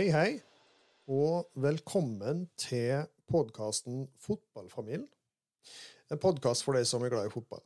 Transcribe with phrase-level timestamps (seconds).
[0.00, 0.38] Hei, hei,
[1.12, 5.02] og velkommen til podkasten Fotballfamilien.
[6.08, 7.60] En podkast for deg som er glad i fotball.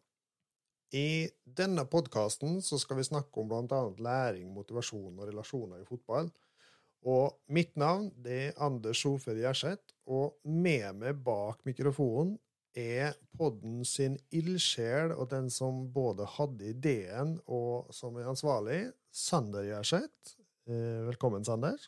[0.98, 3.78] I denne podkasten skal vi snakke om bl.a.
[4.02, 6.33] læring, motivasjon og relasjoner i fotball.
[7.06, 12.34] Og mitt navn er Anders Sofjord Gjerseth, og med meg bak mikrofonen
[12.75, 19.70] er podden sin ildsjel og den som både hadde ideen og som er ansvarlig, Sander
[19.70, 20.34] Gjerseth.
[20.66, 21.78] Eh, velkommen, Sander.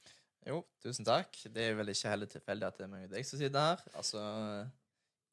[0.47, 1.35] Jo, tusen takk.
[1.51, 3.81] Det er vel ikke heller tilfeldig at det er meg og deg som sitter her.
[3.99, 4.21] Altså,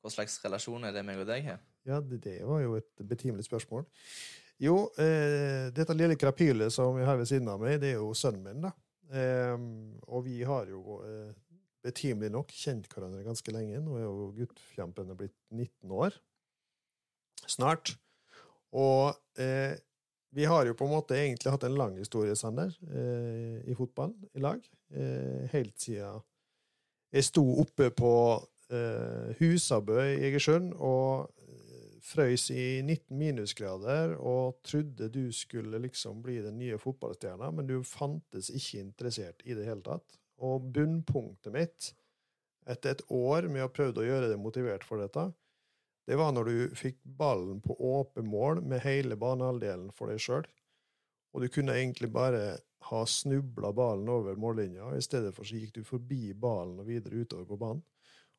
[0.02, 1.62] Hva slags relasjon er det meg og deg har?
[1.88, 3.86] Ja, det, var jo et betimelig spørsmål.
[4.64, 8.14] Jo, eh, dette lille krapylet som vi har ved siden av meg, det er jo
[8.18, 8.72] sønnen min, da.
[9.14, 9.56] Eh,
[10.08, 11.32] og vi har jo eh,
[11.84, 13.82] betimelig nok kjent hverandre ganske lenge.
[13.84, 16.18] Nå er jo guttfjampen blitt 19 år
[17.52, 17.94] snart.
[18.74, 19.76] Og eh,
[20.34, 24.16] vi har jo på en måte egentlig hatt en lang historie, Sander, eh, i fotball
[24.34, 24.64] i lag.
[24.94, 26.22] Eh, helt siden
[27.14, 28.14] jeg sto oppe på
[28.74, 36.24] eh, Husabø i Egersund og eh, frøys i 19 minusgrader og trodde du skulle liksom
[36.26, 40.18] bli den nye fotballstjerna, men du fantes ikke interessert i det hele tatt.
[40.42, 41.92] Og bunnpunktet mitt,
[42.66, 45.30] etter et år med å prøve å gjøre deg motivert for dette,
[46.10, 50.50] det var når du fikk ballen på åpent mål med hele banehalvdelen for deg sjøl,
[51.34, 52.58] og du kunne egentlig bare
[52.90, 57.24] ha snubla ballen over mållinja, i stedet for så gikk du forbi ballen og videre
[57.24, 57.84] utover på banen.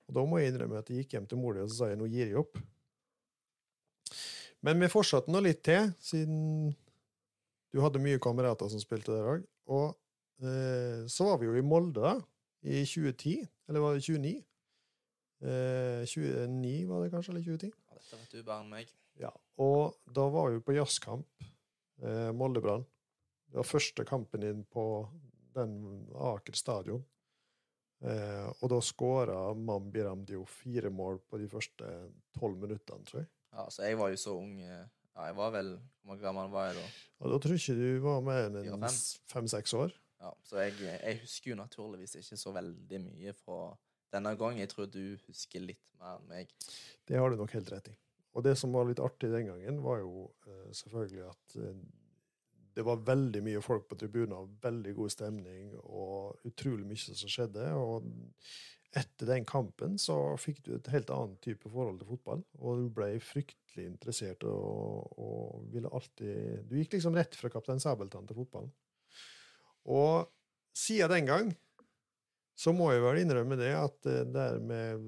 [0.05, 1.99] Og Da må jeg innrømme at jeg gikk hjem til mor og så sa jeg,
[1.99, 2.61] nå gir jeg opp.
[4.65, 6.73] Men vi fortsatte nå litt til, siden
[7.75, 9.47] du hadde mye kamerater som spilte der òg.
[9.75, 12.15] Og eh, så var vi jo i Molde da,
[12.65, 14.37] i 2010, eller var det 29?
[15.45, 17.73] Eh, 29 var det kanskje, eller 2010?
[17.75, 18.93] Ja, dette vet du bare om meg.
[19.21, 19.33] Ja,
[19.63, 21.49] Og da var vi på jazzkamp,
[22.05, 22.85] eh, Molde-Brann.
[23.51, 24.85] Det var første kampen din på
[25.55, 25.75] den
[26.15, 27.05] Aker stadion.
[28.05, 31.89] Eh, og da skåra Mambi Ramdio fire mål på de første
[32.37, 33.31] tolv minuttene, tror jeg.
[33.55, 34.61] Ja, så jeg var jo så ung.
[34.61, 35.69] eh, Ja, jeg var vel
[36.05, 36.87] Hvor gammel var jeg da?
[37.23, 38.97] Og da tror jeg ikke du var mer enn fem.
[39.31, 39.93] fem-seks år.
[40.21, 43.77] Ja, Så jeg, jeg husker jo naturligvis ikke så veldig mye fra
[44.13, 44.59] denne gangen.
[44.59, 46.51] Jeg tror du husker litt mer enn meg.
[47.07, 47.97] Det har du nok helt rett i.
[48.35, 51.83] Og det som var litt artig den gangen, var jo eh, selvfølgelig at eh,
[52.75, 57.69] det var veldig mye folk på tribunen, veldig god stemning og utrolig mye som skjedde.
[57.79, 58.09] Og
[58.95, 62.89] etter den kampen så fikk du et helt annet type forhold til fotball, og du
[62.95, 68.39] ble fryktelig interessert og, og ville alltid Du gikk liksom rett fra Kaptein Sabeltann til
[68.39, 68.71] fotballen.
[69.91, 70.31] Og
[70.75, 71.55] siden den gang
[72.59, 75.03] så må jeg vel innrømme det at det der med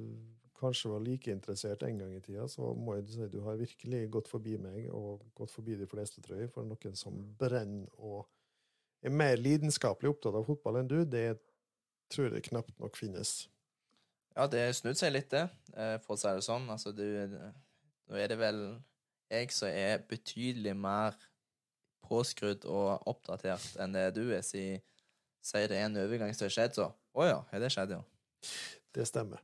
[0.67, 4.05] kanskje var like interessert en gang i tida, så må jeg si du har virkelig
[4.13, 6.53] gått forbi meg, og gått forbi de fleste, tror jeg.
[6.53, 8.27] For noen som brenner og
[9.07, 11.39] er mer lidenskapelig opptatt av fotball enn du, det
[12.13, 13.47] tror jeg knapt nok finnes.
[14.37, 16.69] Ja, det snudd seg litt, det, eh, for å si det sånn.
[16.73, 17.07] Altså, du
[18.07, 18.61] Nå er det vel
[19.33, 21.17] jeg som er betydelig mer
[22.07, 24.77] påskrudd og oppdatert enn det du er, si
[25.47, 28.03] sier det er en overgang som har skjedd, så Å ja, har det skjedd, ja.
[28.95, 29.41] Det stemmer.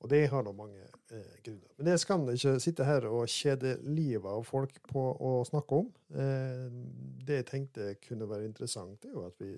[0.00, 0.80] Og det har da mange
[1.12, 1.72] eh, grunner.
[1.76, 5.90] Men det skal ikke sitte her og kjede livet av folk på å snakke om.
[6.16, 6.66] Eh,
[7.26, 9.52] det jeg tenkte kunne være interessant, er jo at vi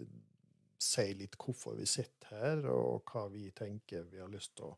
[0.82, 4.76] sier litt hvorfor vi sitter her, og hva vi tenker vi har lyst til å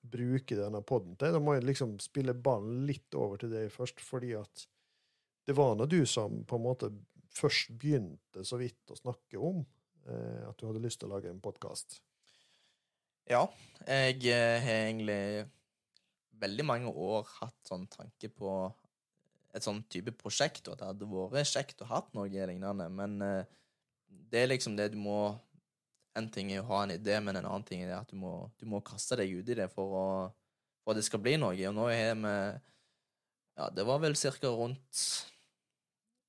[0.00, 1.34] bruke denne poden til.
[1.34, 4.66] Da må jeg liksom spille ballen litt over til deg først, fordi at
[5.48, 6.92] det var nå du som på en måte
[7.34, 9.64] først begynte så vidt å snakke om
[10.06, 11.98] eh, at du hadde lyst til å lage en podkast.
[13.28, 13.44] Ja,
[13.86, 15.46] jeg eh, har egentlig
[16.40, 18.54] veldig mange år hatt sånn tanke på
[19.54, 23.16] et sånn type prosjekt, og at det hadde vært kjekt å ha noe lignende, men
[23.26, 23.56] eh,
[24.30, 25.20] det er liksom det du må
[26.18, 28.50] En ting er å ha en idé, men en annen ting er at du må,
[28.58, 30.06] du må kaste deg ut i det for, å,
[30.82, 31.54] for at det skal bli noe.
[31.54, 32.32] Og nå har vi
[33.54, 35.04] Ja, det var vel cirka rundt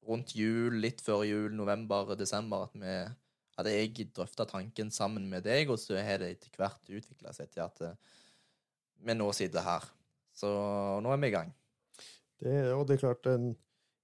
[0.05, 2.93] rundt jul, litt før jul, november, desember, at vi
[3.61, 7.51] hadde jeg drøfta tanken sammen med deg, og så har det etter hvert utvikla seg
[7.53, 7.97] til at eh,
[9.05, 9.89] vi nå sitter her.
[10.35, 10.49] Så
[11.03, 11.51] nå er vi i gang.
[12.41, 13.53] Det, og det er klart, den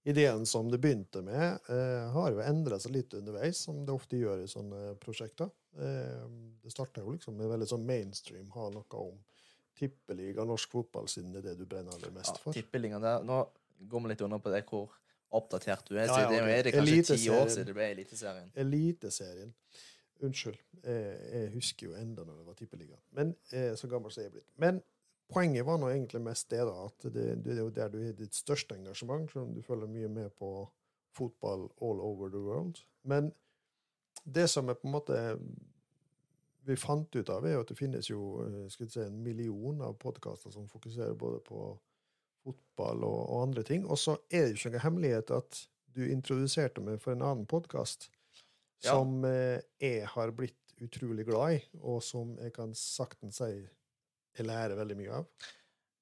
[0.08, 4.20] ideen som det begynte med, eh, har jo endra seg litt underveis, som det ofte
[4.20, 5.50] gjør i sånne prosjekter.
[5.78, 6.28] Eh,
[6.64, 9.18] det starta jo liksom med veldig sånn mainstream, ha noe om
[9.78, 12.56] tippeliga, norsk fotball, siden det er det du brenner aller mest for.
[12.56, 13.42] Ja, der Nå
[13.78, 14.96] går vi litt under på det hvor
[15.36, 16.08] oppdatert du er.
[16.08, 18.52] Ja, ja, det er kanskje ti år siden det ble Eliteserien.
[18.56, 19.54] Eliteserien.
[20.24, 20.60] Unnskyld.
[20.84, 23.00] Jeg, husker jo enda når det var tippeliga.
[23.18, 24.50] Men eh, så gammel som jeg er blitt.
[24.62, 24.80] Men
[25.30, 28.16] poenget var nå egentlig mest det, da, at det, det er jo der du har
[28.18, 30.52] ditt største engasjement, selv om du følger mye med på
[31.18, 32.82] fotball all over the world.
[33.04, 33.34] Men
[34.24, 35.18] det som er på en måte
[36.68, 40.52] vi fant ut av, er at det finnes jo eh, si, en million av podkaster
[40.52, 41.70] som fokuserer både på
[42.48, 43.86] fotball og, og andre ting.
[43.88, 45.60] Og så er det jo ikke noen hemmelighet at
[45.98, 48.10] du introduserte meg for en annen podkast
[48.86, 48.92] Ja.
[48.94, 53.48] som eh, jeg har blitt utrolig glad i, og som jeg kan saktens si
[54.38, 55.26] jeg lærer veldig mye av.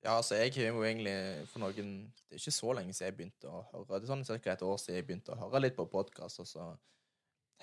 [0.03, 1.13] Ja, altså, jeg har jo egentlig
[1.49, 1.93] for noen
[2.27, 4.01] Det er ikke så lenge siden jeg begynte å høre.
[4.01, 4.51] Det er sånn ca.
[4.51, 6.65] et år siden jeg begynte å høre litt på podkast, og så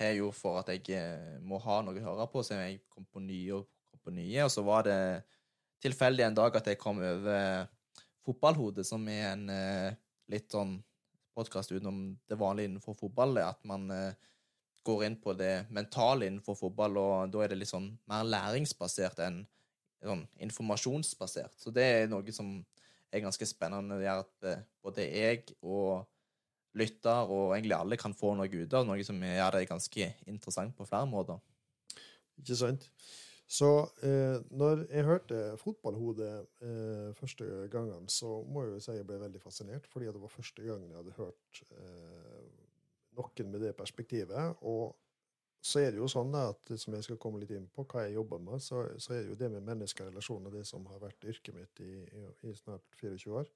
[0.01, 2.81] har jeg jo for at jeg eh, må ha noe å høre på, så jeg
[2.89, 4.99] kom på nye og kom på nye, og så var det
[5.85, 7.69] tilfeldig en dag at jeg kom over
[8.23, 9.95] Fotballhodet, som er en eh,
[10.31, 10.77] litt sånn
[11.35, 14.13] podkast utenom det vanlige innenfor fotball, at man eh,
[14.87, 19.23] går inn på det mentale innenfor fotball, og da er det litt sånn mer læringsbasert
[19.27, 19.43] enn
[20.03, 21.55] sånn informasjonsbasert.
[21.59, 22.57] Så det er noe som
[23.13, 24.01] er ganske spennende.
[24.01, 26.09] Det er at eh, både jeg og
[26.79, 30.75] lytter og egentlig alle kan få noe ut av, noe som gjør det ganske interessant
[30.77, 31.43] på flere måter.
[32.41, 32.89] Ikke sant?
[33.53, 33.69] Så
[34.07, 39.19] eh, når jeg hørte Fotballhodet eh, første gangen, så må jeg jo si jeg ble
[39.21, 42.47] veldig fascinert, fordi det var første gangen jeg hadde hørt eh,
[43.19, 44.57] noen med det perspektivet.
[44.65, 44.97] Og
[45.61, 48.17] så er det jo sånn at som jeg skal komme litt inn på, hva jeg
[48.17, 51.59] jobber med, så, så er det jo det med menneskerelasjoner det som har vært yrket
[51.59, 53.53] mitt i, i, i snart 24 år.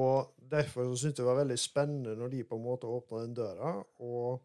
[0.00, 3.36] Og derfor syntes jeg det var veldig spennende når de på en måte åpna den
[3.36, 3.76] døra.
[4.00, 4.40] og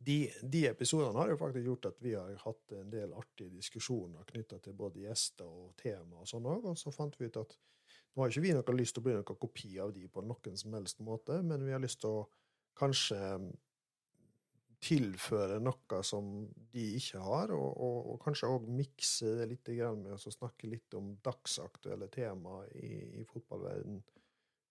[0.00, 4.24] de, de episodene har jo faktisk gjort at vi har hatt en del artige diskusjoner
[4.30, 7.56] knytta til både gjester og tema og sånn òg, og så fant vi ut at
[8.14, 10.56] nå har ikke vi noe lyst til å bli noen kopi av de på noen
[10.58, 12.22] som helst måte, men vi har lyst til å
[12.80, 13.20] kanskje
[14.80, 16.30] tilføre noe som
[16.72, 19.68] de ikke har, og, og, og kanskje òg mikse det litt
[20.00, 24.00] med å snakke litt om dagsaktuelle tema i, i fotballverden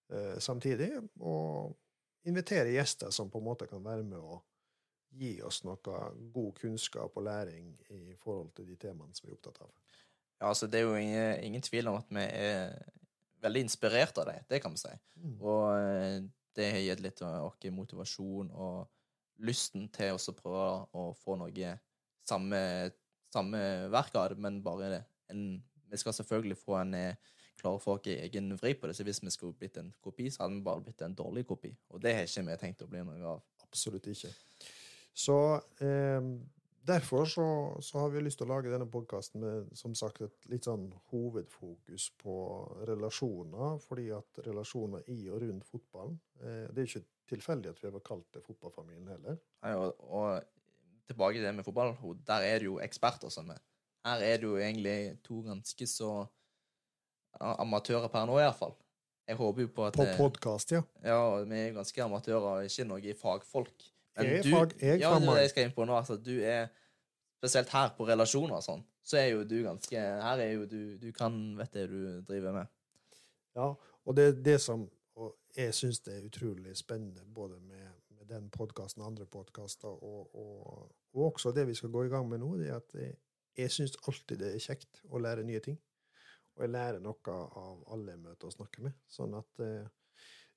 [0.09, 1.77] eh, samtidig, og
[2.25, 4.41] invitere gjester som på en måte kan være med å
[5.09, 5.77] gi oss noe
[6.33, 9.71] god kunnskap og læring i forhold til de temaene som vi er opptatt av.
[10.39, 12.77] Ja, altså Det er jo ingen, ingen tvil om at vi er
[13.44, 14.94] veldig inspirert av det, det kan vi si.
[15.19, 15.35] Mm.
[15.41, 16.21] Og eh,
[16.56, 18.88] det har gitt litt av oss motivasjon og
[19.44, 20.69] lysten til å prøve
[21.00, 21.75] å få noe
[22.27, 22.61] samme,
[23.33, 23.61] samme
[23.91, 27.15] verk av det, men bare en Vi skal selvfølgelig få en eh,
[27.57, 30.44] klare for oss egen vri på det, så hvis vi skulle blitt en kopi, så
[30.44, 31.71] hadde vi bare blitt en dårlig kopi.
[31.89, 33.41] Og det har ikke vi tenkt å bli noe av.
[33.65, 34.29] Absolutt ikke.
[35.13, 35.38] Så
[35.83, 36.29] eh,
[36.89, 40.50] derfor så, så har vi lyst til å lage denne podkasten med som sagt et
[40.51, 42.35] litt sånn hovedfokus på
[42.89, 47.91] relasjoner, fordi at relasjoner i og rundt fotballen eh, Det er ikke tilfeldig at vi
[47.91, 49.38] har kalt det fotballfamilien heller.
[49.65, 51.95] Nei, og, og tilbake til det med fotball,
[52.25, 53.61] der er det jo eksperter som er.
[54.07, 56.13] Her er det jo egentlig to ganske så
[57.39, 58.73] amatører per nå, iallfall.
[59.29, 60.81] Jeg håper jo på at På podkast, ja.
[61.06, 63.85] Ja, vi er ganske amatører, ikke noe fagfolk.
[64.25, 65.95] Jeg er du, fag- jeg ja, det er det jeg skal inn på nå.
[65.98, 66.68] Altså, du er
[67.39, 70.98] Spesielt her på relasjoner og sånn, så er jo du ganske Her er jo du
[71.00, 72.68] Du kan vet det du driver med.
[73.56, 73.69] Ja,
[74.04, 74.89] og det er det som
[75.57, 80.30] jeg syns det er utrolig spennende både med, med den podkasten og andre podkaster, og,
[80.35, 83.16] og, og også det vi skal gå i gang med nå, det er at jeg,
[83.57, 85.80] jeg syns alltid det er kjekt å lære nye ting.
[86.56, 88.95] Og jeg lærer noe av alle jeg møter og snakker med.
[89.09, 89.88] Sånn at eh,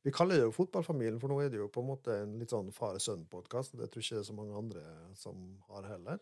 [0.03, 2.51] Vi kaller det jo Fotballfamilien, for nå er det jo på en måte en litt
[2.51, 3.77] sånn far-sønn-podkast.
[3.79, 4.83] Det tror ikke det er så mange andre
[5.15, 6.19] som har heller.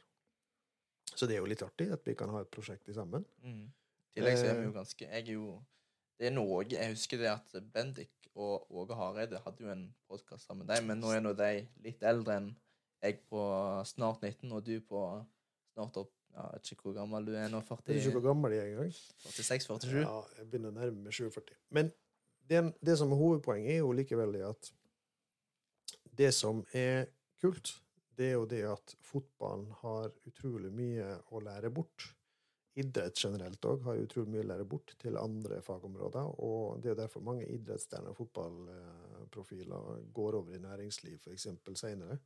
[1.15, 3.25] Så det er jo litt artig at vi kan ha et prosjekt sammen.
[3.43, 3.65] Mm.
[4.11, 4.67] I tillegg så er vi Eh.
[4.69, 5.63] jo ganske Jeg er jo
[6.19, 10.47] Det er noe Jeg husker det at Bendik og Åge Hareide hadde jo en podkast
[10.47, 12.51] sammen med deg, men nå er nå de litt eldre enn
[13.03, 13.41] jeg på
[13.87, 15.01] snart 19, og du på
[15.73, 17.61] snart opp ja, Jeg vet ikke hvor gammel du er nå.
[17.63, 18.93] 40, Jeg vet ikke hvor gammel jeg er engang.
[19.25, 20.03] 46-47?
[20.05, 21.57] Ja, jeg begynner å nærme meg 47.
[21.71, 21.91] Men
[22.51, 24.71] det, det som er hovedpoenget, er jo likevel det at
[26.21, 27.07] det som er
[27.41, 27.77] kult,
[28.19, 32.11] det er jo det at fotballen har utrolig mye å lære bort.
[32.81, 36.29] Idrett generelt òg har utrolig mye å lære bort til andre fagområder.
[36.45, 41.49] Og det er derfor mange idrettsstjerner og fotballprofiler går over i næringsliv, f.eks.
[41.81, 42.19] seinere.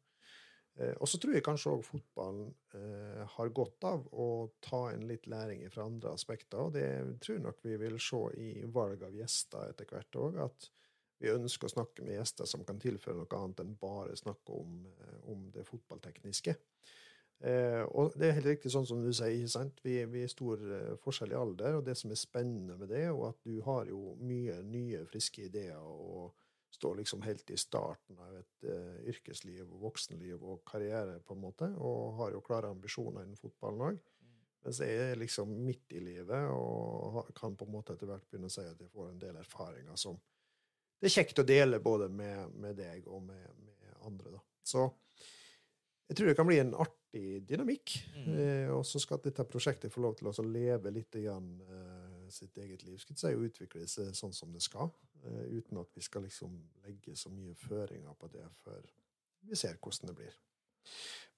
[0.76, 4.28] Eh, Og så tror jeg kanskje òg fotballen eh, har godt av å
[4.64, 6.58] ta en litt læring fra andre aspekter.
[6.66, 6.88] Og det
[7.22, 10.40] tror jeg nok vi vil se i valg av gjester etter hvert òg.
[10.48, 10.70] At
[11.22, 14.82] vi ønsker å snakke med gjester som kan tilføre noe annet enn bare snakke om,
[14.98, 16.56] eh, om det fotballtekniske.
[17.44, 19.80] Eh, og det er helt riktig sånn som du sier, ikke sant?
[19.84, 23.02] Vi, vi er stor eh, forskjell i alder, og det som er spennende med det,
[23.08, 26.32] er at du har jo mye nye, friske ideer og
[26.74, 31.44] står liksom helt i starten av et uh, yrkesliv og voksenliv og karriere, på en
[31.44, 34.02] måte, og har jo klare ambisjoner innen fotballen òg.
[34.64, 38.48] Mens jeg er liksom midt i livet og kan på en måte etter hvert begynne
[38.48, 40.16] å si at jeg får en del erfaringer som
[41.04, 44.30] det er kjekt å dele både med, med deg og med, med andre.
[44.38, 44.38] da.
[44.64, 44.86] Så
[46.08, 47.92] jeg tror det kan bli en artig dynamikk.
[48.14, 48.30] Mm.
[48.32, 52.56] Eh, og så skal dette prosjektet få lov til å leve litt igjen, eh, sitt
[52.56, 52.96] eget liv.
[53.02, 54.88] Skal si og utvikle seg sånn som det skal,
[55.24, 58.84] uten at vi skal liksom legge så mye føringer på det før
[59.44, 60.36] vi ser hvordan det blir.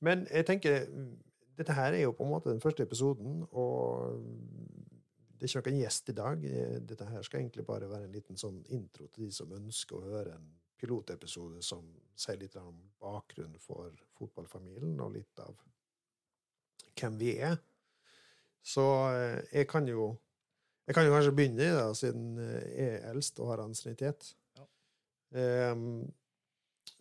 [0.05, 1.13] Men jeg tenker mm,
[1.59, 4.21] dette her er jo på en måte den første episoden, og
[5.37, 6.45] det er ikke noen gjest i dag.
[6.45, 9.97] Eh, Dette her skal egentlig bare være en liten sånn intro til de som ønsker
[9.97, 15.57] å høre en pilotepisode som sier litt om bakgrunnen for fotballfamilien, og litt av
[16.97, 17.57] hvem vi er.
[18.67, 20.15] Så eh, jeg kan jo
[20.87, 24.31] jeg kan jo kanskje begynne, da, siden jeg er eldst og har ansiennitet.
[24.57, 24.69] Ja.
[25.73, 26.07] Um,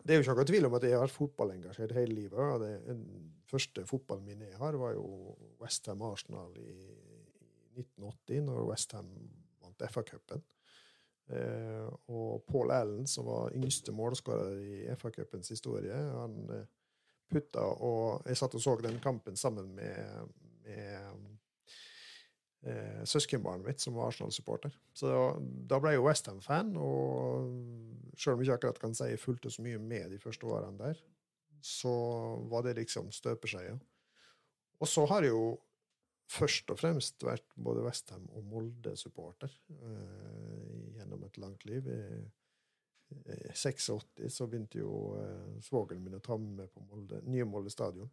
[0.06, 2.38] det er jo ikke noe tvil om at jeg har vært fotballengasjert hele livet.
[2.38, 3.04] og det, Den
[3.50, 6.74] første fotballen min jeg har, var jo Westham Arsenal i,
[7.74, 9.10] i 1980, når Westham
[9.62, 10.44] vant FA-cupen.
[11.26, 16.66] Eh, og Paul Allen, som var yngste målskårer i FA-cupens historie, han eh,
[17.26, 20.28] putta og Jeg satt og så den kampen sammen med,
[20.62, 21.05] med eh,
[23.08, 24.74] søskenbarnet mitt, som var Arsenal-supporter.
[24.96, 25.10] Så
[25.40, 29.52] da, ble jeg jo Westham-fan, og selv om jeg ikke akkurat kan si jeg fulgte
[29.52, 31.02] så mye med de første årene der,
[31.64, 31.92] så
[32.50, 33.76] var det liksom støpeskjea.
[34.80, 35.56] Og så har jeg jo
[36.30, 41.86] først og fremst vært både Westham og Molde-supporter eh, gjennom et langt liv.
[41.86, 47.70] I 86 så begynte jo eh, svogeren min å ta med på Molde, nye Molde
[47.72, 48.10] stadion.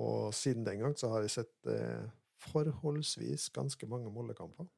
[0.00, 2.04] Og siden den gang så har jeg sett eh,
[2.50, 4.68] forholdsvis ganske mange Molde-kamper.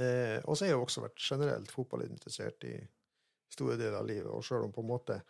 [0.00, 2.76] Eh, og så har jeg jo også vært generelt fotballinteressert i
[3.54, 4.30] store deler av livet.
[4.30, 5.20] Og selv om på en måte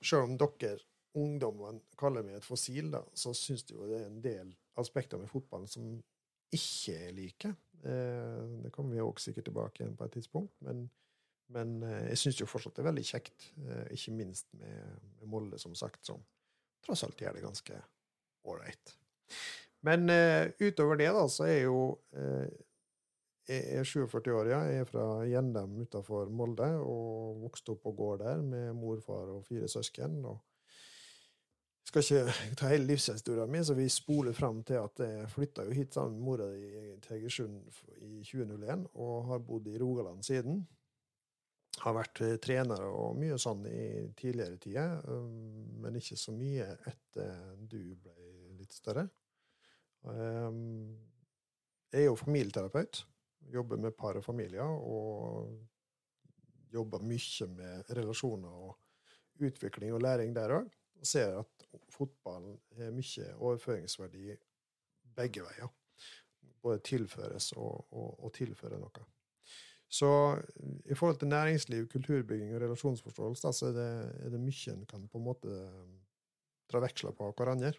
[0.00, 0.78] selv om dere
[1.16, 5.20] ungdommen kaller meg et fossil, da, så syns de jo det er en del aspekter
[5.20, 5.96] med fotballen som
[6.54, 7.52] ikke er like.
[7.82, 10.54] Eh, det kommer vi òg sikkert tilbake igjen på et tidspunkt.
[10.66, 10.86] Men,
[11.54, 15.32] men eh, jeg syns jo fortsatt det er veldig kjekt, eh, ikke minst med, med
[15.32, 16.22] Molde, som sagt, som
[16.84, 17.80] tross alt gjør det ganske
[18.46, 18.96] ålreit.
[19.84, 21.80] Men uh, utover det, da, så er jo
[22.16, 22.46] uh,
[23.46, 24.60] Jeg er 47 år, ja.
[24.66, 29.44] Jeg er fra Gjendem utafor Molde og vokste opp på gård der med morfar og
[29.46, 30.24] fire søsken.
[30.24, 30.40] og
[31.86, 35.76] skal ikke ta hele livshistorien min, så vi spoler fram til at jeg flytta jo
[35.76, 37.60] hit sammen med mora di til Egersund
[38.00, 40.64] i 2001, og har bodd i Rogaland siden.
[41.82, 45.02] Har vært eh, trener og mye sånn i tidligere tider,
[45.82, 48.16] men ikke så mye etter du ble
[48.56, 49.06] litt større.
[50.04, 50.96] Um,
[51.92, 53.06] Jeg er jo familieterapeut.
[53.52, 55.60] Jobber med par og familier, og
[56.72, 58.74] jobber mye med relasjoner og
[59.46, 64.36] utvikling og læring der òg og ser at fotballen har mye overføringsverdi
[65.16, 65.68] begge veier.
[66.62, 69.04] Både tilføres og, og, og tilfører noe.
[69.88, 70.08] Så
[70.84, 73.90] i forhold til næringsliv, kulturbygging og relasjonsforståelse, så er det,
[74.26, 75.60] er det mye en kan på en måte
[76.72, 77.72] dra veksler på hverandre.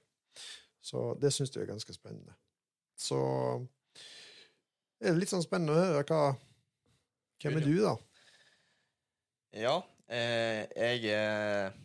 [0.88, 2.36] Så det syns jeg er ganske spennende.
[2.98, 3.18] Så
[4.98, 6.22] det er litt sånn spennende å høre hva
[7.38, 7.92] Hvem er du, da?
[9.54, 9.76] Ja,
[10.10, 11.76] eh, jeg er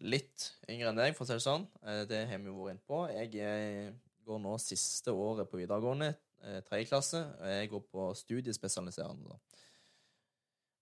[0.00, 1.66] litt yngre enn deg, for å si det sånn.
[1.84, 3.00] Eh, det har vi jo vært inne på.
[3.12, 3.90] Jeg eh,
[4.24, 7.20] går nå siste året på videregående, eh, tredje klasse.
[7.36, 9.34] og Jeg går på studiespesialiserende.
[9.34, 9.66] da.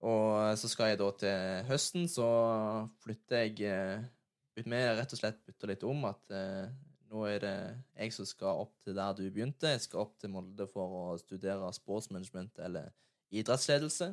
[0.08, 2.28] Og så skal jeg da til høsten, så
[3.02, 4.04] flytter jeg
[4.54, 6.04] ut med rett og slett bytter litt om.
[6.06, 6.36] At
[7.08, 7.56] nå er det
[7.96, 9.72] jeg som skal opp til der du begynte.
[9.72, 12.90] Jeg skal opp til Molde for å studere sportsmanagement eller
[13.32, 14.12] idrettsledelse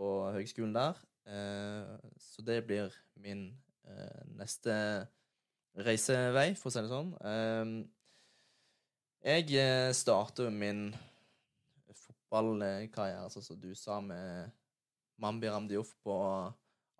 [0.00, 1.00] på høgskolen der.
[1.28, 3.50] Eh, så det blir min
[3.84, 4.74] eh, neste
[5.76, 7.12] reisevei, for å si det sånn.
[7.20, 7.74] Eh,
[9.30, 10.88] jeg starter min
[11.92, 14.48] fotballkarriere, sånn som du sa, med
[15.20, 16.16] Mambi Ramdiouf på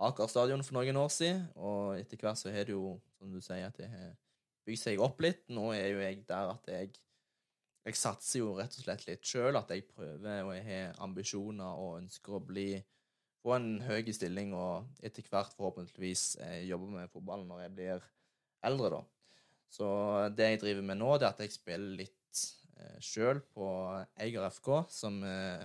[0.01, 1.47] Aker stadion for noen år siden.
[1.57, 4.13] Og etter hvert så har det jo, som du sier, at jeg har
[4.67, 5.47] bygd seg opp litt.
[5.53, 6.93] Nå er jo jeg der at jeg
[7.81, 11.79] jeg satser jo rett og slett litt sjøl, at jeg prøver og jeg har ambisjoner
[11.81, 12.75] og ønsker å bli
[13.41, 18.05] få en høy stilling og etter hvert forhåpentligvis eh, jobbe med fotballen når jeg blir
[18.69, 19.01] eldre, da.
[19.71, 19.89] Så
[20.37, 22.43] det jeg driver med nå, det er at jeg spiller litt
[22.77, 23.69] eh, sjøl på
[24.21, 25.65] Eiger FK, som eh,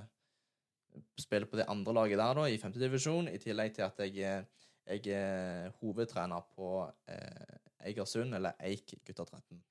[1.19, 4.45] spiller på det andre laget der, da, i femtedivisjon, i tillegg til at jeg,
[4.87, 6.77] jeg er hovedtrener på
[7.11, 9.61] eh, Eigersund, eller Eik gutta 13.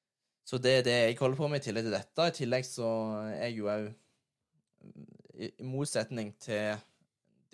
[0.44, 2.26] Så det er det jeg holder på med i tillegg til dette.
[2.28, 2.88] I tillegg så
[3.30, 3.86] er jeg jo òg
[5.34, 6.76] i, I motsetning til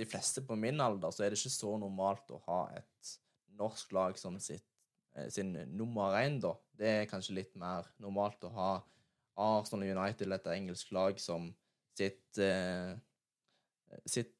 [0.00, 3.12] de fleste på min alder, så er det ikke så normalt å ha et
[3.60, 4.66] norsk lag som sitt,
[5.14, 6.54] eh, sin nummer én, da.
[6.72, 8.70] Det er kanskje litt mer normalt å ha
[9.40, 11.50] Arsenal United eller et engelsk lag som
[11.96, 12.96] sitt eh,
[14.06, 14.34] sitt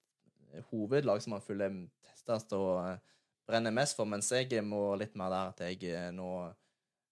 [0.71, 1.75] hovedlag som man følger
[2.05, 2.99] testest og eh,
[3.51, 6.31] brenner mest for, mens jeg må litt mer der at jeg eh, nå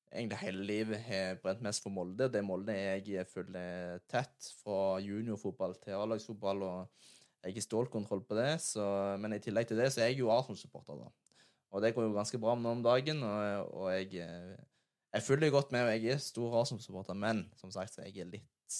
[0.09, 2.30] egentlig hele livet har brent mest for Molde.
[2.30, 7.09] Det er Molde jeg følger tett, fra juniorfotball til A-lagsfotball, og
[7.45, 8.50] jeg har stålkontroll på det.
[8.64, 8.85] Så,
[9.21, 11.11] men i tillegg til det så er jeg jo Arsenal-supporter, da.
[11.68, 14.54] Og det går jo ganske bra nå om dagen, og, og jeg, eh,
[15.12, 18.30] jeg følger godt med, og jeg er stor Arsenal-supporter, men som sagt så er jeg
[18.30, 18.78] litt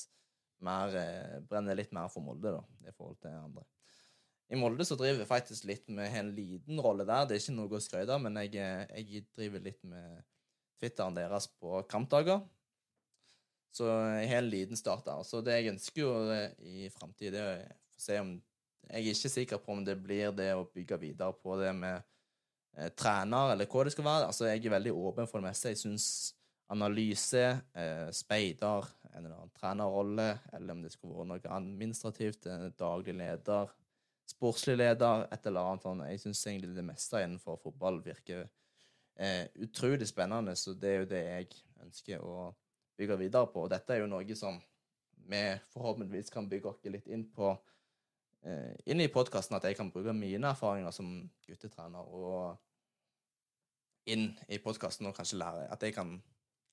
[0.65, 3.67] mer, eh, brenner litt mer for Molde, da, i forhold til andre.
[4.49, 7.27] I Molde så driver jeg faktisk litt med en liten rolle der.
[7.29, 10.23] Det er ikke noe å skryte av, men jeg, eh, jeg driver litt med
[10.79, 12.41] Twitteren deres på kampdager.
[13.75, 13.87] Så
[14.19, 15.25] jeg har en liten start der.
[15.27, 16.13] Så det jeg ønsker jo
[16.65, 18.39] i framtida, er å se om
[18.89, 21.99] Jeg er ikke sikker på om det blir det å bygge videre på det med
[22.79, 24.29] eh, trener, eller hva det skal være.
[24.31, 25.75] Altså, jeg er veldig åpen for det meste.
[25.75, 26.07] Jeg syns
[26.73, 27.43] analyse,
[27.77, 33.19] eh, speider, en eller annen trenerrolle, eller om det skulle vært noe administrativt, eh, daglig
[33.19, 33.75] leder,
[34.29, 36.05] sportslig leder, et eller annet sånn.
[36.11, 38.45] Jeg syns egentlig det meste innenfor fotball virker
[39.19, 41.49] eh, utrolig spennende, så det er jo det jeg
[41.85, 42.51] ønsker å
[42.99, 43.65] bygge videre på.
[43.65, 44.61] Og dette er jo noe som
[45.29, 45.43] vi
[45.73, 47.51] forhåpentligvis kan bygge oss litt inn på
[48.45, 51.13] eh, inn i podkasten, at jeg kan bruke mine erfaringer som
[51.47, 52.57] guttetrener og
[54.09, 56.15] inn i podkasten og kanskje lære At jeg kan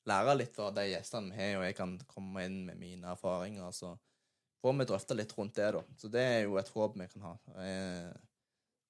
[0.07, 3.71] lære litt fra de gjestene vi har, og jeg kan komme inn med mine erfaringer.
[3.75, 3.95] Så
[4.65, 5.83] får vi drøfta litt rundt det, da.
[6.01, 7.33] Så det er jo et håp vi kan ha.
[7.61, 8.13] Eh,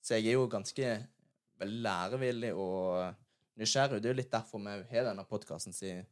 [0.05, 0.91] så jeg er jo ganske
[1.60, 4.00] veldig lærevillig og nysgjerrig.
[4.00, 6.05] Det er jo litt derfor vi har denne podkasten, siden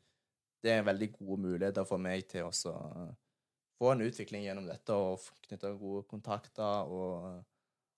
[0.64, 2.52] det er veldig gode muligheter for meg til å
[3.80, 7.42] få en utvikling gjennom dette og knytte gode kontakter og,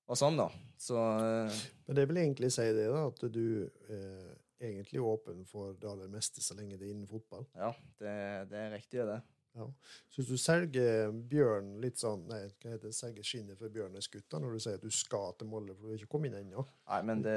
[0.09, 0.47] og sånn, da.
[0.77, 5.45] Så eh, Men det vil egentlig si det, da, at du eh, egentlig er åpen
[5.49, 7.45] for det aller meste så lenge det er innen fotball?
[7.57, 8.15] Ja, det,
[8.53, 9.21] det er riktig, det.
[9.55, 9.65] Ja.
[10.11, 12.95] Så hvis du selger bjørn litt sånn Nei, hva heter det?
[12.97, 15.75] Selger skinnet for bjørn er skutt da, når du sier at du skal til Molde,
[15.77, 16.65] for du har ikke kommet inn ennå?
[16.89, 17.35] Nei, men det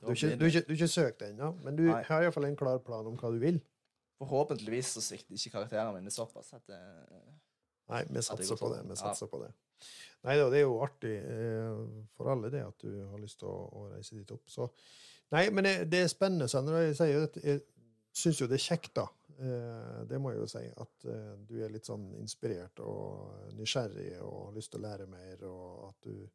[0.00, 2.02] Du har ikke, du har ikke, ikke søkt ennå, men du Nei.
[2.08, 3.60] har iallfall en klar plan om hva du vil?
[4.16, 6.80] Forhåpentligvis så svikter ikke karakterene mine såpass at det
[7.92, 8.80] Nei, vi satser på det.
[8.88, 9.30] Vi satser Ja.
[9.30, 9.52] på det.
[10.26, 11.84] Nei da, det er jo artig eh,
[12.16, 14.42] for alle det at du har lyst til å, å reise dit opp.
[14.50, 14.70] Så
[15.34, 16.48] Nei, men det, det er spennende.
[16.48, 16.80] Sander.
[16.86, 17.60] Jeg sier jeg
[18.16, 19.04] syns jo det er kjekt, da.
[19.38, 20.64] Eh, det må jeg jo si.
[20.80, 25.08] At eh, du er litt sånn inspirert og nysgjerrig og har lyst til å lære
[25.10, 26.26] mer, og at du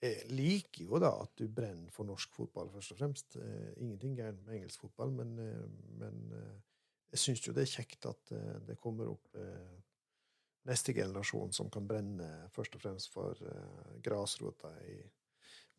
[0.00, 3.34] jeg liker jo da at du brenner for norsk fotball, først og fremst.
[3.36, 5.34] Eh, ingenting gærent med engelsk fotball, men,
[6.00, 6.22] men
[7.10, 8.32] jeg syns jo det er kjekt at
[8.64, 9.28] det kommer opp
[10.64, 13.36] neste generasjon som kan brenne først og fremst for
[14.00, 14.96] grasrota i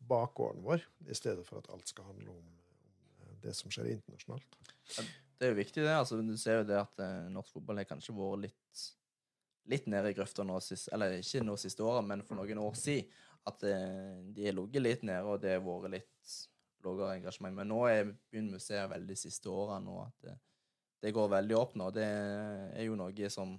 [0.06, 2.54] bakgården vår, i stedet for at alt skal handle om,
[3.42, 4.60] det som skjer internasjonalt.
[5.38, 5.94] Det er jo viktig, det.
[5.96, 8.82] altså Du ser jo det at eh, norsk fotball har kanskje vært litt
[9.70, 12.78] litt nede i grøfta nå sist, eller ikke nå siste året, men for noen år
[12.78, 13.10] siden.
[13.46, 16.34] At eh, de har ligget litt nede, og det har vært litt
[16.82, 17.56] lavere engasjement.
[17.58, 20.36] Men nå er, begynner vi å se veldig siste årene at det,
[21.02, 21.88] det går veldig opp nå.
[21.94, 23.56] Det er jo noe som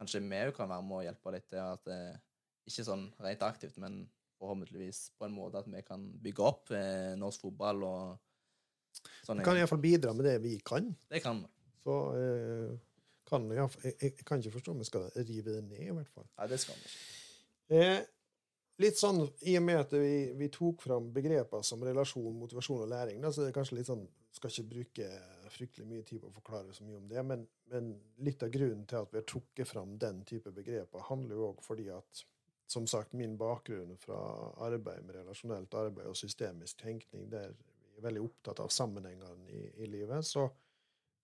[0.00, 1.62] kanskje vi òg kan være med å hjelpe litt til.
[1.64, 2.00] At det,
[2.68, 4.02] ikke sånn rent aktivt, men
[4.42, 8.31] forhåpentligvis på en måte at vi kan bygge opp eh, norsk fotball og
[9.00, 9.40] sånn.
[9.40, 10.88] Vi kan iallfall bidra med det vi kan.
[11.10, 11.50] Det kan vi.
[11.82, 12.72] Så eh,
[13.28, 16.10] kan jeg, jeg, jeg kan ikke forstå om vi skal rive det ned, i hvert
[16.12, 16.26] fall.
[16.38, 16.92] Nei, det skal vi.
[17.72, 18.00] Eh,
[18.82, 22.90] litt sånn, I og med at vi, vi tok fram begreper som relasjon, motivasjon og
[22.92, 25.06] læring, da, så er det kanskje litt sånn Skal ikke bruke
[25.52, 27.90] fryktelig mye tid på å forklare så mye om det, men, men
[28.24, 31.60] litt av grunnen til at vi har trukket fram den type begreper, handler jo òg
[31.60, 32.22] fordi at
[32.72, 34.16] som sagt, min bakgrunn fra
[34.64, 37.52] arbeid med relasjonelt arbeid og systemisk tenkning, der
[38.02, 40.48] er veldig opptatt av sammenhengene i, i livet, så,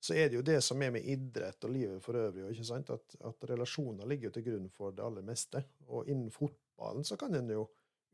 [0.00, 2.54] så er det jo det som er med idrett og livet for øvrig?
[2.78, 5.64] At, at relasjoner ligger jo til grunn for det aller meste.
[5.88, 7.66] Og innen fotballen så kan en jo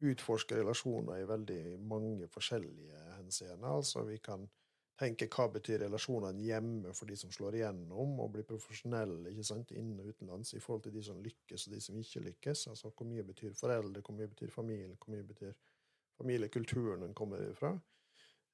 [0.04, 3.68] utforske relasjoner i veldig mange forskjellige henseender.
[3.68, 4.48] Altså vi kan
[4.98, 9.72] tenke hva betyr relasjonene hjemme for de som slår igjennom, og blir profesjonelle ikke sant,
[9.74, 12.68] innen og utenlands i forhold til de som lykkes og de som ikke lykkes.
[12.70, 15.56] Altså hvor mye betyr foreldre, hvor mye betyr familie, hvor mye betyr
[16.18, 17.74] familiekulturen en kommer ifra.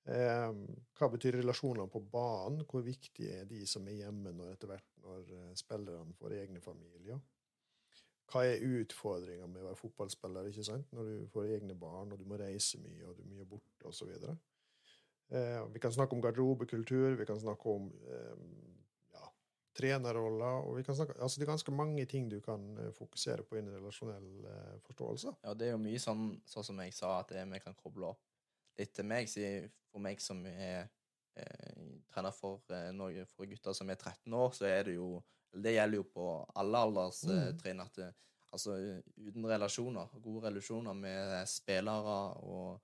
[0.08, 0.52] Eh,
[0.96, 2.64] hva betyr relasjonene på banen?
[2.68, 6.62] Hvor viktig er de som er hjemme når etter hvert når eh, spillerne får egne
[6.64, 7.20] familier?
[8.30, 10.92] Hva er utfordringa med å være fotballspiller ikke sant?
[10.94, 13.90] når du får egne barn, og du må reise mye, og du er mye borte,
[13.90, 14.12] osv.?
[15.30, 18.46] Eh, vi kan snakke om garderobekultur, vi kan snakke om eh,
[19.14, 19.26] ja,
[19.78, 23.44] trenerroller og vi kan snakke, altså Det er ganske mange ting du kan eh, fokusere
[23.46, 25.36] på innen relasjonell eh, forståelse.
[25.44, 28.29] Ja, det er jo mye sånn, sånn som jeg sa, at vi kan koble opp
[28.78, 29.28] litt til meg.
[29.28, 29.40] Så
[29.90, 30.88] for meg som er
[31.36, 35.72] eh, trener for, eh, for gutter som er 13 år, så er det jo Det
[35.74, 37.80] gjelder jo på alle alderstrinn.
[37.80, 38.12] at det,
[38.52, 38.76] altså
[39.18, 42.80] uten relasjoner, gode relasjoner med spillere og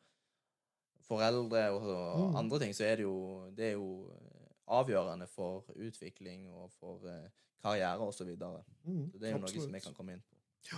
[1.07, 2.37] foreldre og, og Mm.
[2.37, 7.07] andre ting, så er det jo, det er jo eh, avgjørende for utvikling og for
[7.07, 7.29] eh,
[7.63, 8.65] karriere og så videre.
[8.85, 10.77] Mm, Så det er jo noe som jeg kan komme inn på.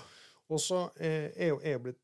[0.51, 2.03] Og så eh, er jo jeg blitt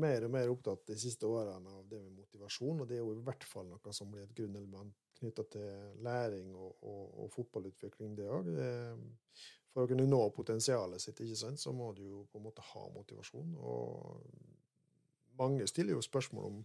[0.00, 3.14] mer og mer opptatt de siste årene av det med motivasjon, og det er jo
[3.14, 8.16] i hvert fall noe som blir et grunnelement knytta til læring og, og, og fotballutvikling,
[8.18, 8.50] det òg.
[9.74, 12.62] For å kunne nå potensialet sitt, ikke sant, så må du jo på en måte
[12.72, 13.56] ha motivasjon.
[13.58, 16.60] Og mange stiller jo spørsmål om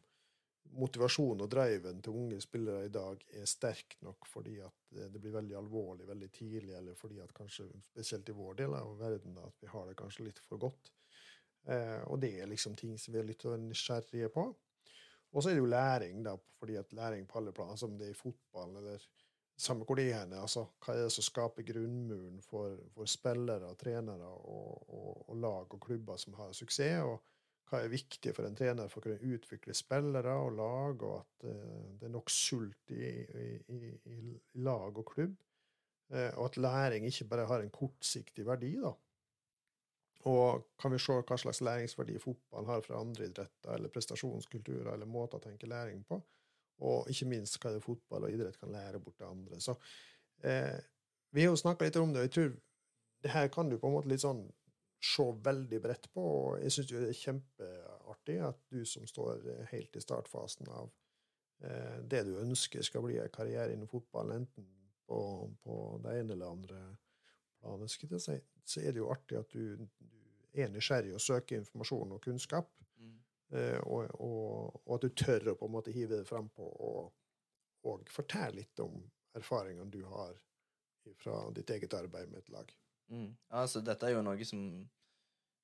[0.77, 5.33] motivasjonen og driven til unge spillere i dag er sterk nok fordi at det blir
[5.33, 9.57] veldig alvorlig veldig tidlig, eller fordi at kanskje spesielt i vår del av verden at
[9.63, 10.91] vi har det kanskje litt for godt.
[11.67, 14.45] Eh, og det er liksom ting som vi er litt nysgjerrige på.
[15.29, 18.07] Og så er det jo læring, da, fordi at læring på alle plan, som det
[18.07, 19.03] er i fotball eller
[19.59, 23.73] samme hvor det er henne, altså, hva er det som skaper grunnmuren for, for spillere,
[23.79, 27.19] trenere og, og, og lag og klubber som har suksess, og
[27.69, 31.49] hva er viktig for en trener for å kunne utvikle spillere og lag, og at
[31.51, 35.35] eh, det er nok sult i, i, i, i lag og klubb,
[36.13, 38.95] eh, og at læring ikke bare har en kortsiktig verdi, da.
[40.27, 45.07] Og kan vi se hva slags læringsverdi fotball har fra andre idretter, eller prestasjonskulturer, eller
[45.07, 46.19] måter å tenke læring på,
[46.83, 49.59] og ikke minst hva det fotball og idrett kan lære bort til andre.
[49.63, 49.75] Så
[50.43, 50.75] eh,
[51.31, 52.57] vi har jo snakka litt om det, og jeg tror
[53.23, 54.45] det her kan du på en måte litt sånn
[54.99, 59.95] se veldig bredt på, og jeg syns det er kjempeartig at du som står helt
[59.95, 60.89] i startfasen av
[61.63, 64.67] eh, det du ønsker skal bli en karriere innen fotball, enten
[65.07, 65.21] på,
[65.63, 66.81] på det ene eller andre
[67.61, 70.07] planet, skal jeg si, så er det jo artig at du, du
[70.59, 72.69] er nysgjerrig og søker informasjon og kunnskap,
[72.99, 73.13] Mm.
[73.55, 77.13] eh, og, og, og at du tør å på en måte hive det frampå og,
[77.87, 78.97] og fortelle litt om
[79.39, 80.33] erfaringene du har
[81.23, 82.73] fra ditt eget arbeid med et lag.
[83.07, 83.29] Mm.
[83.55, 84.65] Altså, dette er jo noe som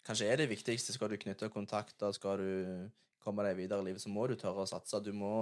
[0.08, 0.96] kanskje er det viktigste.
[0.96, 4.64] Skal du knytte kontakter, skal du komme deg videre i livet, så må du tørre
[4.64, 5.04] å satse.
[5.04, 5.34] Du må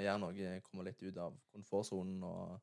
[0.00, 2.56] gjøre noe, komme litt ut av komfortsonen og,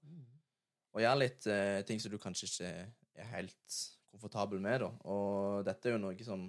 [0.94, 2.72] og gjøre litt eh, ting som du kanskje ikke
[3.20, 3.78] er helt
[4.10, 4.82] komfortabel med.
[4.84, 4.90] Da.
[5.12, 6.48] Og dette er jo noe som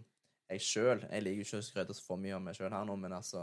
[0.51, 2.97] jeg sjøl Jeg liker ikke å skryte så for mye av meg sjøl her nå,
[2.99, 3.43] men altså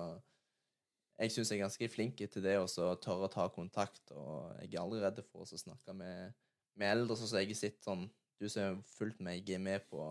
[1.21, 4.73] Jeg syns jeg er ganske flink til det å tørre å ta kontakt, og jeg
[4.73, 6.35] er aldri redd for å snakke med,
[6.77, 8.03] med eldre, sånn som jeg sitter sånn
[8.37, 10.03] du som har fulgt meg er med på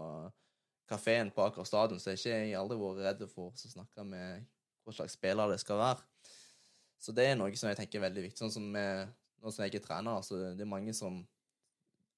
[0.90, 4.46] kafeen på Aker stadion, så jeg har ikke aldri vært redd for å snakke med
[4.82, 6.02] hva slags spiller det skal være.
[6.98, 8.40] Så det er noe som jeg tenker er veldig viktig.
[8.40, 9.14] Sånn som med,
[9.46, 11.20] Nå som jeg er trener, så det er mange som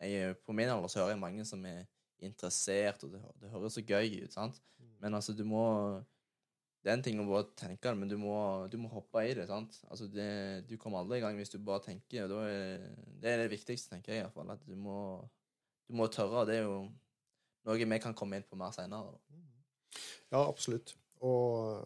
[0.00, 1.82] jeg, På min alder så hører jeg mange som er
[2.24, 4.62] interessert, og det, det høres så gøy ut, sant?
[5.02, 5.64] Men altså, du må
[6.80, 8.38] Det er en ting å bare tenke det, men du må,
[8.70, 9.76] du må hoppe i det, sant?
[9.90, 12.86] Altså, det, du kommer aldri i gang hvis du bare tenker, og er
[13.18, 14.96] det er det viktigste, tenker jeg i hvert fall, at du må
[15.88, 16.80] du må tørre, og det er jo
[17.68, 19.16] noe vi kan komme inn på mer seinere.
[20.30, 20.94] Ja, absolutt.
[21.24, 21.82] Og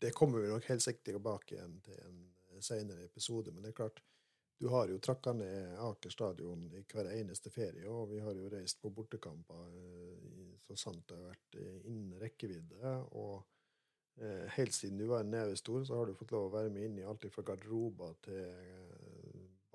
[0.00, 3.78] det kommer vi nok helt sikkert tilbake igjen til en senere episode, men det er
[3.80, 4.02] klart,
[4.58, 8.50] du har jo trakka ned Aker stadion i hver eneste ferie, og vi har jo
[8.52, 12.94] reist på bortekamper eh, så sant det har vært eh, innen rekkevidde.
[13.18, 13.42] Og
[14.22, 16.72] eh, helt siden du var en neve stor, så har du fått lov å være
[16.72, 18.44] med inn i alt fra garderober til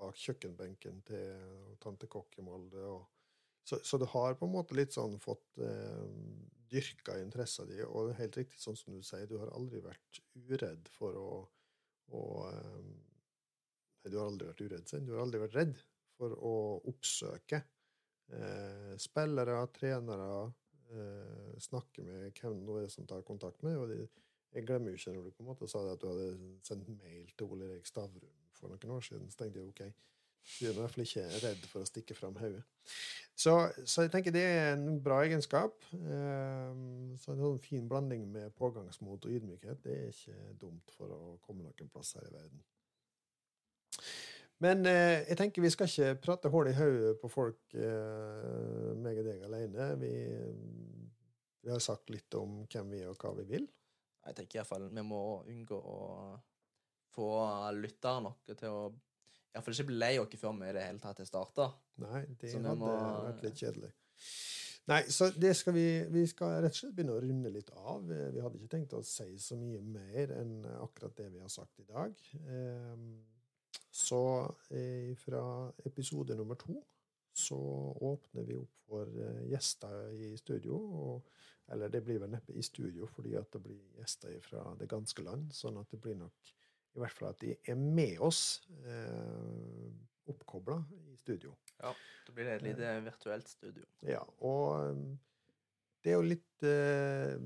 [0.00, 2.84] bak kjøkkenbenken til tante Kokk i Molde.
[2.88, 3.08] og
[3.64, 6.06] så, så du har på en måte litt sånn fått eh,
[6.70, 10.88] dyrka interessa di, og helt riktig sånn som du sier, du har aldri vært uredd
[10.94, 11.30] for å,
[12.16, 12.90] å eh,
[14.00, 15.80] Nei, du har aldri vært uredd, du har aldri vært redd
[16.16, 16.54] for å
[16.88, 20.30] oppsøke eh, spillere, trenere,
[20.92, 23.76] eh, snakke med hvem det er som tar kontakt med.
[23.76, 24.04] og de,
[24.54, 26.30] jeg glemmer jo ikke når du på en måte sa det at du hadde
[26.66, 29.28] sendt mail til Ole Erik Stavrum for noen år siden.
[29.30, 29.82] Så tenkte jeg ok,
[30.50, 32.64] du er i hvert fall ikke redd for å stikke fram hodet.
[33.40, 33.54] Så,
[33.88, 35.76] så jeg tenker det er en bra egenskap.
[35.92, 41.14] Um, så en sånn fin blanding med pågangsmot og ydmykhet, det er ikke dumt for
[41.14, 42.64] å komme noen plass her i verden.
[44.60, 49.20] Men eh, jeg tenker vi skal ikke prate hull i hodet på folk, eh, meg
[49.22, 49.86] og deg alene.
[50.02, 50.10] Vi,
[51.64, 53.68] vi har sagt litt om hvem vi er, og hva vi vil.
[54.26, 56.00] Jeg tenker i hvert fall vi må unngå å
[57.14, 57.30] få
[57.78, 58.82] lyttere noe til å
[59.50, 61.64] Iallfall ikke bli lei oss før vi i det hele tatt har starta.
[62.04, 63.88] Nei, det hadde må- vært litt kjedelig.
[64.86, 68.04] Nei, så det skal vi, vi skal rett og slett begynne å runde litt av.
[68.06, 71.82] Vi hadde ikke tenkt å si så mye mer enn akkurat det vi har sagt
[71.82, 72.14] i dag.
[72.46, 73.08] Ehm,
[73.90, 74.22] Så
[74.70, 75.42] eh, fra
[75.84, 76.78] episode nummer to
[77.32, 77.56] så
[78.00, 80.78] åpner vi opp for eh, gjester i studio.
[80.78, 81.30] Og,
[81.70, 85.22] eller det blir vel neppe i studio, fordi at det blir gjester fra det ganske
[85.26, 85.50] land.
[85.54, 86.54] Sånn at det blir nok
[86.90, 89.90] i hvert fall at de er med oss eh,
[90.30, 91.54] oppkobla i studio.
[91.78, 91.94] Ja,
[92.26, 93.86] Da blir det et lite virtuelt studio.
[94.06, 94.98] Ja, og
[96.02, 97.36] det er jo litt, eh,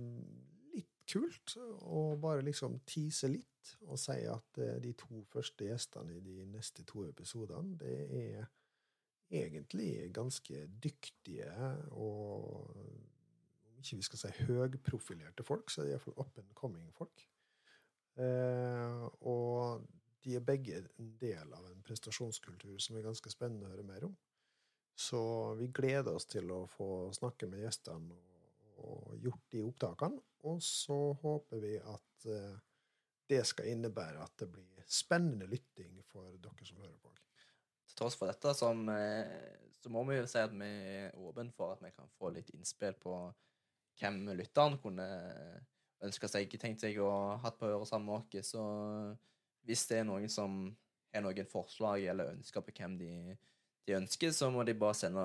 [1.10, 6.22] kult å bare liksom tease litt og si at eh, de to første gjestene i
[6.24, 8.46] de neste to episodene, det er
[9.34, 11.50] egentlig ganske dyktige
[11.96, 16.90] og om ikke vi skal si høgprofilerte folk, så er det iallfall up and coming
[16.94, 17.24] folk.
[18.20, 19.82] Eh, og
[20.24, 24.06] de er begge en del av en prestasjonskultur som er ganske spennende å høre mer
[24.08, 24.14] om.
[24.94, 25.20] Så
[25.58, 28.33] vi gleder oss til å få snakke med gjestene og,
[28.82, 30.22] og gjort de opptakene.
[30.44, 32.56] Og så håper vi at eh,
[33.30, 37.12] det skal innebære at det blir spennende lytting for dere som hører på.
[37.88, 41.52] Til tross for dette som, eh, så må vi jo si at vi er åpne
[41.56, 43.16] for at vi kan få litt innspill på
[44.00, 45.06] hvem lytteren kunne
[46.04, 47.10] ønske seg, tenkt seg å
[47.40, 48.50] hatt på øret sammen med oss.
[48.50, 48.62] Så
[49.64, 50.66] hvis det er noen som
[51.14, 53.12] har noen forslag eller ønsker på hvem de,
[53.86, 55.24] de ønsker, så må de bare sende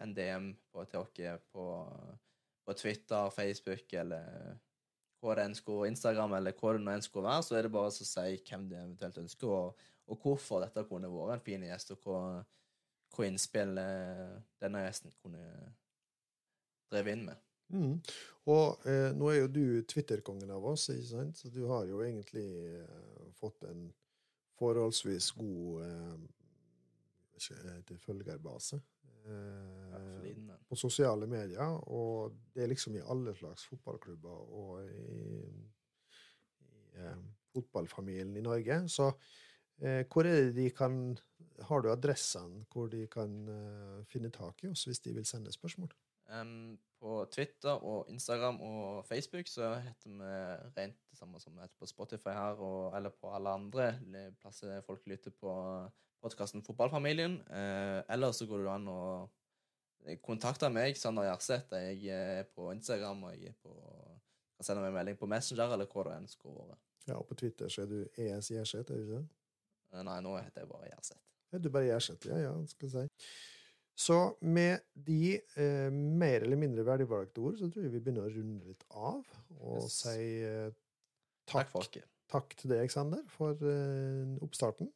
[0.00, 1.66] en DM på, til oss på,
[2.64, 4.56] på Twitter, Facebook eller
[5.24, 7.92] hva det enn skulle, Instagram eller hvor det enn skulle være, så er det bare
[7.92, 11.94] å si hvem du eventuelt ønsker, og, og hvorfor dette kunne vært en fin gjest,
[11.94, 12.20] og hva,
[13.14, 15.44] hva innspill eh, denne gjesten kunne
[16.92, 17.42] drevet inn med.
[17.74, 17.94] Mm.
[18.52, 21.40] Og eh, nå er jo du Twitter-kongen av oss, ikke sant?
[21.40, 23.86] så du har jo egentlig eh, fått en
[24.60, 26.16] forholdsvis god eh,
[28.04, 28.78] følgerbase
[29.26, 31.78] eh, sosiale medier.
[31.90, 35.44] Og det er liksom i alle slags fotballklubber og i,
[36.60, 37.18] i eh,
[37.54, 38.80] fotballfamilien i Norge.
[38.88, 39.10] Så
[39.82, 41.18] eh, hvor er det de kan
[41.68, 43.30] Har du adressene hvor de kan
[44.10, 45.92] finne tak i oss hvis de vil sende spørsmål?
[46.26, 50.30] Um, på Twitter og Instagram og Facebook så heter vi
[50.80, 53.90] rent det samme som heter på Spotify her, og, eller på alle andre
[54.40, 55.52] plasser folk lytter på
[56.24, 57.40] podkasten Fotballfamilien.
[57.50, 59.00] Eh, eller så går det an å
[60.24, 61.76] kontakte meg, Sander Gjerseth.
[61.80, 63.72] Jeg er på Instagram, og jeg er på
[64.64, 66.78] kan sende meg en melding på Messenger, eller hvor det enn skulle være.
[67.08, 69.26] Ja, og på Twitter så er du ES Gjerseth, er du ikke det?
[69.92, 71.20] Eh, nei, nå heter jeg bare Gjerseth.
[71.52, 72.30] Er du bare Gjerseth?
[72.30, 73.34] Ja, ja, skal jeg si.
[74.04, 78.32] Så med de eh, mer eller mindre verdigvalgte ord, så tror jeg vi begynner å
[78.32, 79.20] runde litt av
[79.60, 80.00] og yes.
[80.00, 80.72] si eh,
[81.46, 82.00] takk, takk,
[82.32, 84.90] takk, til deg, Sander, for eh, oppstarten.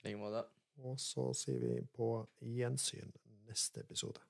[0.00, 0.46] I like måte.
[0.80, 3.10] Og så sier vi på gjensyn
[3.50, 4.20] neste episode.